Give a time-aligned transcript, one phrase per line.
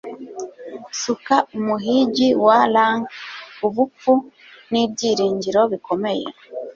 [1.01, 3.05] Suka umuhigi wa lank
[3.67, 4.13] ubupfu
[4.71, 6.25] n'ibyiringiro bikomeye.